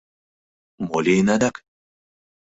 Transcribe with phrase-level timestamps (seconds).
[0.85, 1.55] Мо лийын адак?